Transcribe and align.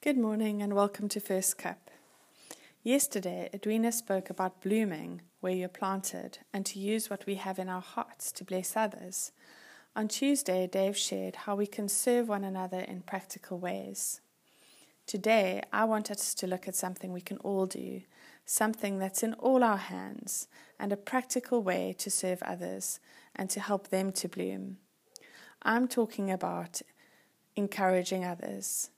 Good 0.00 0.16
morning 0.16 0.62
and 0.62 0.76
welcome 0.76 1.08
to 1.08 1.18
First 1.18 1.58
Cup. 1.58 1.90
Yesterday, 2.84 3.50
Edwina 3.52 3.90
spoke 3.90 4.30
about 4.30 4.62
blooming 4.62 5.22
where 5.40 5.52
you're 5.52 5.68
planted 5.68 6.38
and 6.52 6.64
to 6.66 6.78
use 6.78 7.10
what 7.10 7.26
we 7.26 7.34
have 7.34 7.58
in 7.58 7.68
our 7.68 7.80
hearts 7.80 8.30
to 8.32 8.44
bless 8.44 8.76
others. 8.76 9.32
On 9.96 10.06
Tuesday, 10.06 10.68
Dave 10.68 10.96
shared 10.96 11.34
how 11.34 11.56
we 11.56 11.66
can 11.66 11.88
serve 11.88 12.28
one 12.28 12.44
another 12.44 12.78
in 12.78 13.00
practical 13.00 13.58
ways. 13.58 14.20
Today, 15.04 15.64
I 15.72 15.84
want 15.84 16.12
us 16.12 16.32
to 16.32 16.46
look 16.46 16.68
at 16.68 16.76
something 16.76 17.12
we 17.12 17.20
can 17.20 17.38
all 17.38 17.66
do, 17.66 18.02
something 18.44 19.00
that's 19.00 19.24
in 19.24 19.34
all 19.34 19.64
our 19.64 19.78
hands, 19.78 20.46
and 20.78 20.92
a 20.92 20.96
practical 20.96 21.60
way 21.60 21.92
to 21.98 22.08
serve 22.08 22.40
others 22.44 23.00
and 23.34 23.50
to 23.50 23.58
help 23.58 23.88
them 23.88 24.12
to 24.12 24.28
bloom. 24.28 24.76
I'm 25.64 25.88
talking 25.88 26.30
about 26.30 26.82
encouraging 27.56 28.24
others 28.24 28.90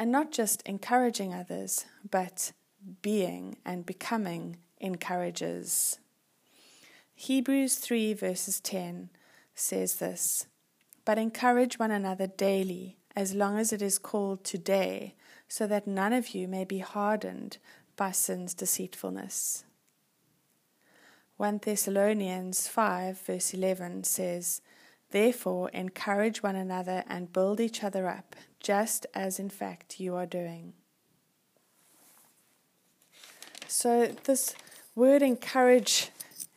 and 0.00 0.10
not 0.10 0.32
just 0.32 0.62
encouraging 0.62 1.34
others, 1.34 1.84
but 2.10 2.52
being 3.02 3.58
and 3.66 3.84
becoming 3.84 4.56
encouragers. 4.78 5.98
Hebrews 7.14 7.74
3 7.74 8.14
verses 8.14 8.60
10 8.60 9.10
says 9.54 9.96
this 9.96 10.46
But 11.04 11.18
encourage 11.18 11.78
one 11.78 11.90
another 11.90 12.26
daily, 12.26 12.96
as 13.14 13.34
long 13.34 13.58
as 13.58 13.74
it 13.74 13.82
is 13.82 13.98
called 13.98 14.42
today, 14.42 15.16
so 15.48 15.66
that 15.66 15.86
none 15.86 16.14
of 16.14 16.30
you 16.30 16.48
may 16.48 16.64
be 16.64 16.78
hardened 16.78 17.58
by 17.94 18.10
sin's 18.10 18.54
deceitfulness. 18.54 19.64
1 21.36 21.60
Thessalonians 21.62 22.66
5 22.68 23.20
verse 23.20 23.52
11 23.52 24.04
says, 24.04 24.62
Therefore, 25.10 25.68
encourage 25.74 26.42
one 26.42 26.56
another 26.56 27.04
and 27.06 27.34
build 27.34 27.60
each 27.60 27.84
other 27.84 28.08
up, 28.08 28.34
just 28.60 29.06
as 29.14 29.38
in 29.38 29.50
fact 29.50 30.00
you 30.00 30.14
are 30.14 30.26
doing. 30.26 30.74
So, 33.66 34.14
this 34.24 34.54
word 34.94 35.22
encourage 35.22 36.10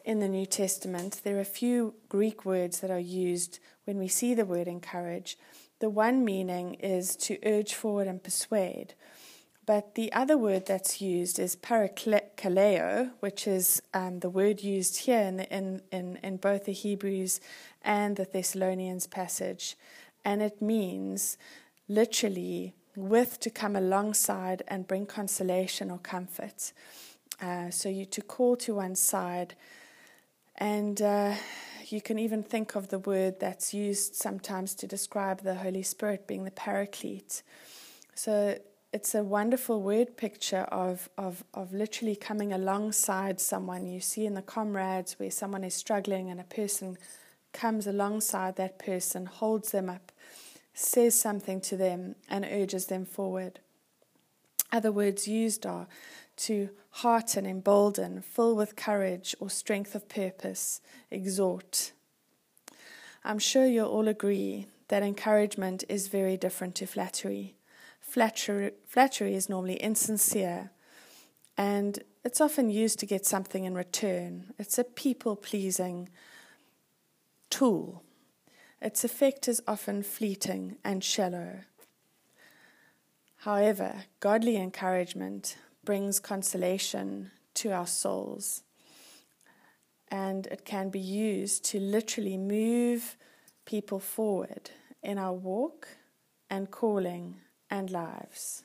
in 0.04 0.20
the 0.20 0.28
New 0.28 0.46
Testament, 0.46 1.22
there 1.24 1.38
are 1.38 1.42
a 1.42 1.46
few 1.46 1.94
Greek 2.10 2.44
words 2.44 2.80
that 2.82 2.92
are 2.92 3.00
used 3.00 3.60
when 3.86 3.98
we 3.98 4.08
see 4.08 4.34
the 4.34 4.46
word 4.46 4.68
encourage. 4.68 5.38
The 5.80 5.90
one 5.90 6.26
meaning 6.26 6.76
is 6.76 7.16
to 7.18 7.38
urge 7.46 7.74
forward 7.74 8.08
and 8.08 8.22
persuade. 8.22 8.96
But 9.66 9.96
the 9.96 10.12
other 10.12 10.38
word 10.38 10.66
that's 10.66 11.02
used 11.02 11.40
is 11.40 11.56
parakaleo, 11.56 13.12
which 13.22 13.48
is 13.48 13.82
um, 13.94 14.20
the 14.20 14.30
word 14.30 14.62
used 14.62 14.98
here 14.98 15.22
in, 15.22 15.38
the, 15.38 15.56
in, 15.56 15.82
in, 15.92 16.20
in 16.22 16.38
both 16.38 16.66
the 16.66 16.74
Hebrews 16.74 17.40
and 17.82 18.18
the 18.18 18.26
Thessalonians 18.26 19.08
passage. 19.08 19.78
And 20.26 20.42
it 20.42 20.62
means 20.62 21.38
literally 21.88 22.74
with 22.96 23.40
to 23.40 23.50
come 23.50 23.76
alongside 23.76 24.64
and 24.68 24.88
bring 24.88 25.06
consolation 25.06 25.90
or 25.90 25.98
comfort. 25.98 26.74
Uh, 27.42 27.70
so 27.70 27.90
you 27.90 28.06
to 28.06 28.22
call 28.22 28.56
to 28.56 28.76
one 28.76 28.96
side. 28.96 29.56
And 30.58 31.02
uh, 31.02 31.36
you 31.88 32.02
can 32.02 32.20
even 32.20 32.44
think 32.44 32.76
of 32.76 32.90
the 32.90 33.00
word 33.00 33.40
that's 33.40 33.74
used 33.74 34.16
sometimes 34.16 34.76
to 34.76 34.88
describe 34.88 35.42
the 35.42 35.56
Holy 35.56 35.84
Spirit 35.84 36.28
being 36.28 36.44
the 36.44 36.52
paraclete. 36.52 37.42
So 38.16 38.60
it's 38.94 39.16
a 39.16 39.24
wonderful 39.24 39.82
word 39.82 40.16
picture 40.18 40.68
of, 40.72 41.10
of, 41.18 41.44
of 41.54 41.74
literally 41.74 42.16
coming 42.16 42.54
alongside 42.54 43.40
someone. 43.40 43.88
You 43.88 44.00
see 44.00 44.26
in 44.26 44.36
the 44.36 44.44
comrades 44.44 45.20
where 45.20 45.32
someone 45.32 45.64
is 45.64 45.74
struggling 45.74 46.30
and 46.30 46.40
a 46.40 46.44
person 46.44 46.98
comes 47.52 47.88
alongside 47.88 48.56
that 48.58 48.78
person, 48.78 49.26
holds 49.26 49.72
them 49.72 49.90
up, 49.90 50.12
says 50.74 51.20
something 51.20 51.62
to 51.62 51.78
them, 51.78 52.16
and 52.30 52.46
urges 52.46 52.88
them 52.88 53.06
forward. 53.06 53.60
Other 54.72 54.92
words 54.92 55.28
used 55.28 55.66
are 55.66 55.88
to 56.36 56.70
hearten, 56.90 57.46
embolden, 57.46 58.22
fill 58.22 58.56
with 58.56 58.76
courage 58.76 59.36
or 59.40 59.50
strength 59.50 59.94
of 59.94 60.10
purpose, 60.10 60.82
exhort. 61.12 61.92
I'm 63.24 63.40
sure 63.40 63.66
you'll 63.66 63.88
all 63.88 64.08
agree 64.08 64.68
that 64.88 65.04
encouragement 65.04 65.84
is 65.88 66.08
very 66.08 66.38
different 66.38 66.76
to 66.76 66.88
flattery. 66.88 67.56
Flattery, 68.00 68.72
flattery 68.86 69.36
is 69.36 69.50
normally 69.50 69.76
insincere 69.76 70.72
and 71.58 72.04
it's 72.24 72.42
often 72.42 72.70
used 72.70 73.00
to 73.00 73.06
get 73.06 73.26
something 73.26 73.66
in 73.66 73.76
return. 73.76 74.54
It's 74.58 74.78
a 74.78 74.84
people 74.84 75.36
pleasing 75.36 76.10
tool. 77.50 78.04
Its 78.84 79.06
effect 79.06 79.48
is 79.48 79.64
often 79.66 80.04
fleeting 80.04 80.76
and 80.84 81.02
shallow. 81.02 81.62
However, 83.38 84.04
godly 84.20 84.58
encouragement 84.58 85.56
brings 85.86 86.20
consolation 86.20 87.32
to 87.54 87.72
our 87.72 87.88
souls, 87.88 88.64
and 90.10 90.48
it 90.48 90.66
can 90.66 90.90
be 90.90 91.00
used 91.00 91.64
to 91.66 91.80
literally 91.80 92.36
move 92.36 93.16
people 93.64 94.02
forward 94.02 94.72
in 95.02 95.18
our 95.18 95.34
walk 95.34 95.88
and 96.50 96.70
calling 96.70 97.38
and 97.70 97.90
lives. 97.90 98.64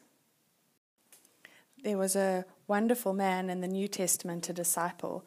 There 1.85 1.97
was 1.97 2.17
a 2.17 2.45
wonderful 2.67 3.12
man 3.12 3.49
in 3.49 3.61
the 3.61 3.69
New 3.69 3.87
Testament, 3.87 4.49
a 4.49 4.53
disciple. 4.53 5.25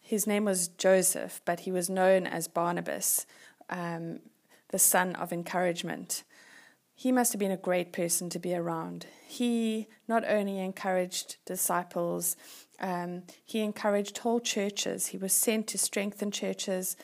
His 0.00 0.26
name 0.26 0.44
was 0.44 0.68
Joseph, 0.68 1.40
but 1.44 1.60
he 1.60 1.70
was 1.70 1.88
known 1.88 2.26
as 2.26 2.48
Barnabas, 2.48 3.26
um, 3.74 4.20
the 4.70 4.78
son 4.78 5.14
of 5.16 5.32
encouragement. 5.32 6.22
He 6.94 7.10
must 7.10 7.32
have 7.32 7.40
been 7.40 7.50
a 7.50 7.56
great 7.56 7.92
person 7.92 8.30
to 8.30 8.38
be 8.38 8.54
around. 8.54 9.06
He 9.26 9.88
not 10.06 10.24
only 10.28 10.58
encouraged 10.58 11.36
disciples, 11.44 12.36
um, 12.80 13.24
he 13.44 13.60
encouraged 13.60 14.18
whole 14.18 14.40
churches. 14.40 15.08
He 15.08 15.18
was 15.18 15.32
sent 15.32 15.66
to 15.68 15.78
strengthen 15.78 16.30
churches 16.30 16.96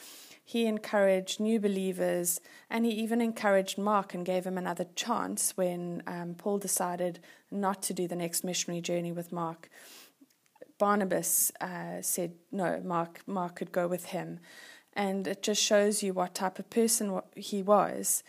he 0.50 0.66
encouraged 0.66 1.38
new 1.38 1.60
believers 1.60 2.40
and 2.68 2.84
he 2.84 2.90
even 2.90 3.20
encouraged 3.20 3.78
Mark 3.78 4.14
and 4.14 4.26
gave 4.26 4.44
him 4.44 4.58
another 4.58 4.84
chance 4.96 5.56
when 5.56 6.02
um, 6.08 6.34
Paul 6.34 6.58
decided 6.58 7.20
not 7.52 7.84
to 7.84 7.94
do 7.94 8.08
the 8.08 8.16
next 8.16 8.42
missionary 8.42 8.80
journey 8.80 9.12
with 9.12 9.30
Mark. 9.30 9.70
Barnabas 10.76 11.52
uh, 11.60 12.02
said, 12.02 12.32
No, 12.50 12.80
Mark, 12.84 13.20
Mark 13.28 13.54
could 13.54 13.70
go 13.70 13.86
with 13.86 14.06
him. 14.06 14.40
And 14.94 15.26
it 15.26 15.42
just 15.42 15.62
shows 15.62 16.02
you 16.02 16.12
what 16.12 16.34
type 16.34 16.58
of 16.58 16.68
person 16.70 17.20
he 17.36 17.62
was. 17.62 18.22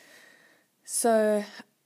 So, 0.84 1.44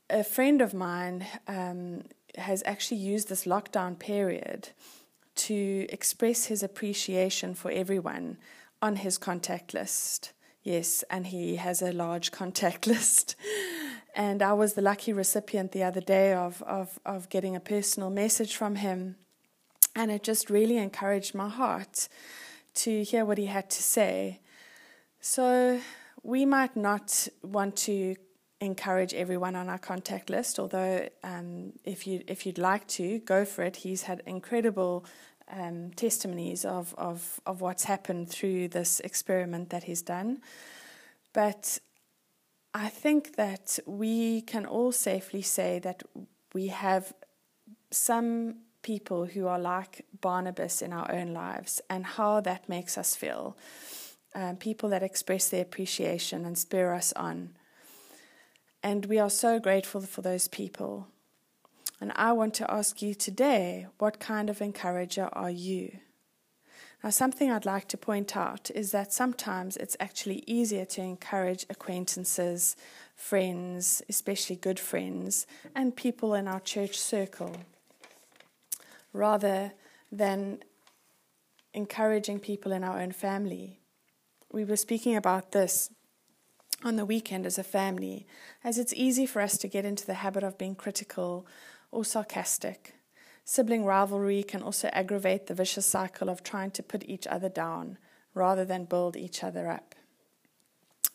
a 0.09 0.23
friend 0.23 0.61
of 0.61 0.73
mine 0.73 1.25
um, 1.47 2.03
has 2.37 2.61
actually 2.65 2.97
used 2.97 3.29
this 3.29 3.45
lockdown 3.45 3.97
period 3.97 4.69
to 5.35 5.85
express 5.89 6.45
his 6.45 6.63
appreciation 6.63 7.53
for 7.53 7.71
everyone 7.71 8.37
on 8.81 8.97
his 8.97 9.17
contact 9.17 9.73
list. 9.73 10.31
Yes, 10.63 11.03
and 11.09 11.27
he 11.27 11.57
has 11.57 11.81
a 11.81 11.91
large 11.91 12.31
contact 12.31 12.87
list. 12.93 13.35
And 14.15 14.41
I 14.41 14.53
was 14.53 14.73
the 14.73 14.81
lucky 14.81 15.11
recipient 15.11 15.71
the 15.71 15.83
other 15.83 16.01
day 16.01 16.33
of, 16.33 16.61
of, 16.63 16.99
of 17.05 17.29
getting 17.29 17.55
a 17.55 17.59
personal 17.59 18.09
message 18.09 18.55
from 18.55 18.75
him. 18.75 19.17
And 19.95 20.09
it 20.09 20.23
just 20.23 20.49
really 20.49 20.77
encouraged 20.77 21.35
my 21.35 21.49
heart 21.49 22.07
to 22.75 23.03
hear 23.03 23.25
what 23.25 23.37
he 23.37 23.45
had 23.45 23.69
to 23.69 23.83
say. 23.83 24.39
So 25.27 25.81
we 26.21 26.45
might 26.45 26.77
not 26.77 27.27
want 27.41 27.77
to 27.77 28.15
encourage 28.61 29.11
everyone 29.15 29.55
on 29.55 29.69
our 29.69 29.79
contact 29.79 30.29
list, 30.29 30.59
although 30.59 31.09
um, 31.23 31.73
if 31.83 32.05
you 32.05 32.21
if 32.27 32.45
you'd 32.45 32.59
like 32.59 32.85
to, 32.89 33.17
go 33.21 33.43
for 33.43 33.63
it. 33.63 33.77
He's 33.77 34.03
had 34.03 34.21
incredible 34.27 35.03
um, 35.51 35.89
testimonies 35.95 36.63
of, 36.63 36.93
of, 36.95 37.41
of 37.47 37.59
what's 37.59 37.85
happened 37.85 38.29
through 38.29 38.67
this 38.67 38.99
experiment 38.99 39.71
that 39.71 39.85
he's 39.85 40.03
done. 40.03 40.41
But 41.33 41.79
I 42.75 42.89
think 42.89 43.35
that 43.35 43.79
we 43.87 44.41
can 44.41 44.67
all 44.67 44.91
safely 44.91 45.41
say 45.41 45.79
that 45.79 46.03
we 46.53 46.67
have 46.67 47.13
some 47.89 48.57
people 48.83 49.25
who 49.25 49.47
are 49.47 49.57
like 49.57 50.05
Barnabas 50.21 50.83
in 50.83 50.93
our 50.93 51.11
own 51.11 51.33
lives 51.33 51.81
and 51.89 52.05
how 52.05 52.41
that 52.41 52.69
makes 52.69 52.95
us 52.95 53.15
feel. 53.15 53.57
Um, 54.37 54.57
people 54.57 54.89
that 54.89 55.01
express 55.01 55.47
their 55.47 55.61
appreciation 55.61 56.43
and 56.43 56.57
spur 56.57 56.93
us 56.93 57.13
on. 57.13 57.55
And 58.83 59.05
we 59.05 59.17
are 59.17 59.29
so 59.29 59.61
grateful 59.61 60.01
for 60.01 60.21
those 60.21 60.49
people. 60.49 61.07
And 62.01 62.11
I 62.17 62.33
want 62.33 62.53
to 62.55 62.69
ask 62.69 63.01
you 63.01 63.15
today 63.15 63.87
what 63.97 64.19
kind 64.19 64.49
of 64.49 64.61
encourager 64.61 65.29
are 65.31 65.49
you? 65.49 65.99
Now, 67.01 67.11
something 67.11 67.49
I'd 67.49 67.65
like 67.65 67.87
to 67.87 67.97
point 67.97 68.35
out 68.35 68.69
is 68.75 68.91
that 68.91 69.13
sometimes 69.13 69.77
it's 69.77 69.95
actually 70.01 70.43
easier 70.47 70.83
to 70.85 71.01
encourage 71.01 71.65
acquaintances, 71.69 72.75
friends, 73.15 74.01
especially 74.09 74.57
good 74.57 74.81
friends, 74.81 75.47
and 75.73 75.95
people 75.95 76.33
in 76.33 76.47
our 76.49 76.59
church 76.59 76.99
circle, 76.99 77.55
rather 79.13 79.71
than 80.11 80.59
encouraging 81.73 82.39
people 82.39 82.73
in 82.73 82.83
our 82.83 82.99
own 82.99 83.13
family. 83.13 83.79
We 84.55 84.63
were 84.63 84.77
speaking 84.77 85.17
about 85.17 85.51
this 85.51 85.89
on 86.81 86.95
the 86.95 87.03
weekend 87.03 87.45
as 87.45 87.57
a 87.57 87.63
family, 87.63 88.25
as 88.63 88.77
it's 88.77 88.93
easy 88.93 89.25
for 89.25 89.41
us 89.41 89.57
to 89.57 89.67
get 89.67 89.83
into 89.83 90.05
the 90.05 90.13
habit 90.13 90.43
of 90.43 90.57
being 90.57 90.75
critical 90.75 91.45
or 91.91 92.05
sarcastic. 92.05 92.95
Sibling 93.43 93.83
rivalry 93.83 94.43
can 94.43 94.63
also 94.63 94.87
aggravate 94.93 95.47
the 95.47 95.53
vicious 95.53 95.85
cycle 95.85 96.29
of 96.29 96.41
trying 96.41 96.71
to 96.71 96.81
put 96.81 97.03
each 97.03 97.27
other 97.27 97.49
down 97.49 97.97
rather 98.33 98.63
than 98.63 98.85
build 98.85 99.17
each 99.17 99.43
other 99.43 99.69
up. 99.69 99.93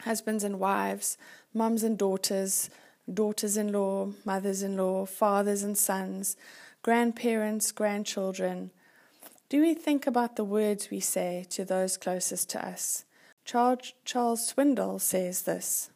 Husbands 0.03 0.45
and 0.45 0.61
wives, 0.61 1.17
mums 1.55 1.83
and 1.83 1.97
daughters, 1.97 2.69
daughters 3.11 3.57
in 3.57 3.73
law, 3.73 4.11
mothers 4.23 4.63
in 4.63 4.77
law, 4.77 5.07
fathers 5.07 5.63
and 5.63 5.79
sons, 5.79 6.37
grandparents, 6.83 7.73
grandchildren. 7.73 8.71
Do 9.49 9.63
we 9.63 9.73
think 9.73 10.07
about 10.07 10.37
the 10.37 10.45
words 10.45 10.91
we 10.91 11.01
say 11.01 11.47
to 11.49 11.65
those 11.65 11.97
closest 11.97 12.51
to 12.51 12.69
us? 12.69 13.07
Charles, 13.45 13.95
Swindoll 14.05 15.01
says 15.01 15.43
this 15.43 15.91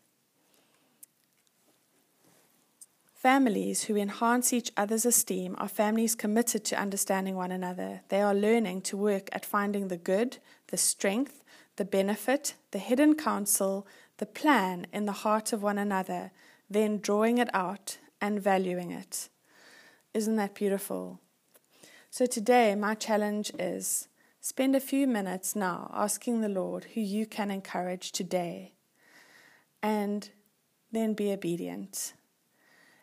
Families 3.14 3.85
who 3.85 3.96
enhance 3.96 4.52
each 4.52 4.70
other's 4.76 5.06
esteem 5.06 5.55
are 5.58 5.69
families 5.69 6.14
committed 6.14 6.62
to 6.67 6.79
understanding 6.79 7.37
one 7.37 7.50
another. 7.50 8.02
They 8.11 8.20
are 8.20 8.35
learning 8.35 8.82
to 8.82 8.99
work 8.99 9.31
at 9.32 9.46
finding 9.46 9.88
the 9.88 9.96
good, 9.96 10.37
the 10.67 10.76
strength, 10.76 11.43
the 11.76 11.87
benefit, 11.87 12.55
the 12.70 12.79
hidden 12.79 13.14
counsel, 13.14 13.87
the 14.19 14.26
plan 14.26 14.87
in 14.93 15.06
the 15.06 15.12
heart 15.25 15.52
of 15.52 15.62
one 15.62 15.79
another, 15.79 16.32
then 16.69 16.99
drawing 16.99 17.38
it 17.38 17.49
out 17.55 17.97
and 18.20 18.43
valuing 18.43 18.90
it. 18.90 19.29
Isn't 20.12 20.37
that 20.37 20.55
beautiful? 20.55 21.19
So 22.11 22.26
today, 22.26 22.75
my 22.75 22.94
challenge 22.94 23.50
is 23.58 24.08
spend 24.44 24.76
a 24.76 24.81
few 24.81 25.06
minutes 25.06 25.56
now 25.56 25.91
asking 25.94 26.43
the 26.43 26.50
Lord 26.50 26.85
who 26.93 27.00
you 27.00 27.25
can 27.25 27.50
encourage 27.50 28.12
today 28.12 28.75
and 29.82 30.29
then 30.93 31.14
be 31.14 31.32
obedient. 31.32 32.12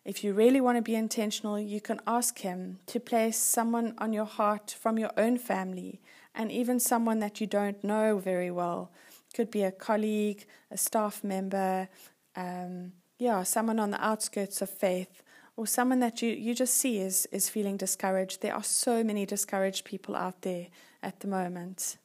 If 0.05 0.23
you 0.23 0.33
really 0.33 0.61
want 0.61 0.77
to 0.77 0.83
be 0.83 0.93
intentional, 0.93 1.59
you 1.59 1.81
can 1.81 1.99
ask 2.05 2.37
Him 2.37 2.77
to 2.85 2.99
place 2.99 3.37
someone 3.37 3.95
on 3.97 4.13
your 4.13 4.25
heart 4.25 4.75
from 4.79 4.99
your 4.99 5.09
own 5.17 5.39
family 5.39 5.99
and 6.35 6.51
even 6.51 6.79
someone 6.79 7.17
that 7.21 7.41
you 7.41 7.47
don't 7.47 7.83
know 7.83 8.19
very 8.19 8.51
well. 8.51 8.91
Could 9.33 9.49
be 9.49 9.63
a 9.63 9.71
colleague, 9.71 10.45
a 10.69 10.77
staff 10.77 11.23
member, 11.23 11.89
um, 12.35 12.91
yeah, 13.17 13.41
someone 13.41 13.79
on 13.79 13.89
the 13.89 14.05
outskirts 14.05 14.61
of 14.61 14.69
faith, 14.69 15.23
or 15.61 15.67
someone 15.67 15.99
that 15.99 16.23
you, 16.23 16.31
you 16.31 16.55
just 16.55 16.73
see 16.73 16.97
is, 16.97 17.27
is 17.31 17.47
feeling 17.47 17.77
discouraged. 17.77 18.41
There 18.41 18.55
are 18.55 18.63
so 18.63 19.03
many 19.03 19.27
discouraged 19.27 19.85
people 19.85 20.15
out 20.15 20.41
there 20.41 20.69
at 21.03 21.19
the 21.19 21.27
moment. 21.27 21.97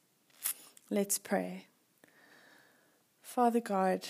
Let's 0.91 1.17
pray. 1.17 1.65
Father 3.23 3.59
God, 3.59 4.07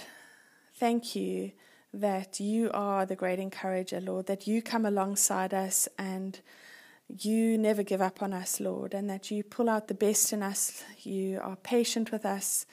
thank 0.75 1.15
you 1.15 1.53
that 1.93 2.41
you 2.41 2.69
are 2.73 3.05
the 3.05 3.15
great 3.15 3.39
encourager, 3.39 4.01
Lord, 4.01 4.25
that 4.25 4.47
you 4.47 4.61
come 4.61 4.85
alongside 4.85 5.53
us 5.53 5.87
and 5.97 6.37
you 7.07 7.57
never 7.57 7.83
give 7.83 8.01
up 8.01 8.21
on 8.21 8.33
us, 8.33 8.59
Lord, 8.59 8.93
and 8.93 9.09
that 9.09 9.31
you 9.31 9.43
pull 9.43 9.69
out 9.69 9.87
the 9.87 9.93
best 9.93 10.33
in 10.33 10.43
us. 10.43 10.83
You 11.03 11.39
are 11.41 11.55
patient 11.55 12.11
with 12.11 12.25
us. 12.25 12.65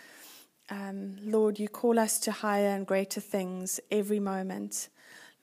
Um, 0.70 1.18
Lord, 1.22 1.60
you 1.60 1.68
call 1.68 2.00
us 2.00 2.18
to 2.18 2.32
higher 2.32 2.70
and 2.70 2.84
greater 2.84 3.20
things 3.20 3.78
every 3.92 4.18
moment. 4.18 4.88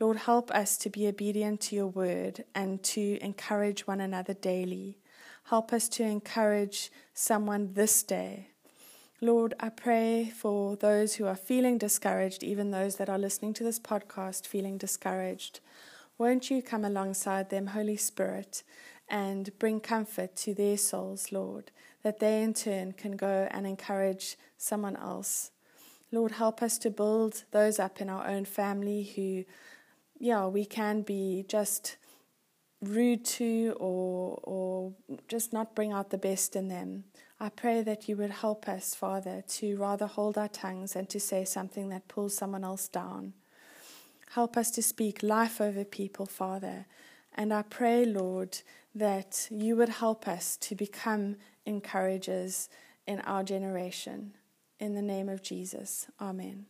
Lord, 0.01 0.17
help 0.17 0.49
us 0.49 0.77
to 0.77 0.89
be 0.89 1.05
obedient 1.05 1.61
to 1.61 1.75
your 1.75 1.85
word 1.85 2.43
and 2.55 2.81
to 2.81 3.19
encourage 3.21 3.85
one 3.85 4.01
another 4.01 4.33
daily. 4.33 4.97
Help 5.43 5.71
us 5.71 5.87
to 5.89 6.03
encourage 6.03 6.91
someone 7.13 7.73
this 7.75 8.01
day. 8.01 8.47
Lord, 9.21 9.53
I 9.59 9.69
pray 9.69 10.31
for 10.35 10.75
those 10.75 11.13
who 11.13 11.27
are 11.27 11.35
feeling 11.35 11.77
discouraged, 11.77 12.41
even 12.41 12.71
those 12.71 12.95
that 12.95 13.09
are 13.09 13.19
listening 13.19 13.53
to 13.53 13.63
this 13.63 13.79
podcast 13.79 14.47
feeling 14.47 14.79
discouraged. 14.79 15.59
Won't 16.17 16.49
you 16.49 16.63
come 16.63 16.83
alongside 16.83 17.51
them, 17.51 17.67
Holy 17.67 17.97
Spirit, 17.97 18.63
and 19.07 19.51
bring 19.59 19.79
comfort 19.79 20.35
to 20.37 20.55
their 20.55 20.77
souls, 20.77 21.31
Lord, 21.31 21.69
that 22.01 22.19
they 22.19 22.41
in 22.41 22.55
turn 22.55 22.93
can 22.93 23.15
go 23.15 23.47
and 23.51 23.67
encourage 23.67 24.35
someone 24.57 24.95
else. 24.95 25.51
Lord, 26.11 26.31
help 26.33 26.61
us 26.61 26.77
to 26.79 26.89
build 26.89 27.43
those 27.51 27.79
up 27.79 28.01
in 28.01 28.09
our 28.09 28.27
own 28.27 28.43
family 28.43 29.03
who, 29.15 29.45
yeah, 30.21 30.45
we 30.45 30.65
can 30.65 31.01
be 31.01 31.43
just 31.47 31.97
rude 32.79 33.25
to 33.25 33.75
or 33.79 34.39
or 34.43 34.93
just 35.27 35.51
not 35.51 35.75
bring 35.75 35.91
out 35.91 36.11
the 36.11 36.17
best 36.17 36.55
in 36.55 36.67
them. 36.67 37.03
I 37.39 37.49
pray 37.49 37.81
that 37.81 38.07
you 38.07 38.15
would 38.17 38.29
help 38.29 38.69
us, 38.69 38.93
Father, 38.93 39.43
to 39.47 39.75
rather 39.77 40.05
hold 40.05 40.37
our 40.37 40.47
tongues 40.47 40.95
and 40.95 41.09
to 41.09 41.19
say 41.19 41.43
something 41.43 41.89
that 41.89 42.07
pulls 42.07 42.37
someone 42.37 42.63
else 42.63 42.87
down. 42.87 43.33
Help 44.33 44.55
us 44.57 44.69
to 44.71 44.83
speak 44.83 45.23
life 45.23 45.59
over 45.59 45.83
people, 45.83 46.27
Father. 46.27 46.85
And 47.33 47.51
I 47.51 47.63
pray, 47.63 48.05
Lord, 48.05 48.59
that 48.93 49.47
you 49.49 49.75
would 49.75 49.89
help 49.89 50.27
us 50.27 50.55
to 50.57 50.75
become 50.75 51.37
encouragers 51.65 52.69
in 53.07 53.21
our 53.21 53.43
generation. 53.43 54.35
In 54.79 54.93
the 54.93 55.01
name 55.01 55.29
of 55.29 55.41
Jesus. 55.41 56.07
Amen. 56.19 56.67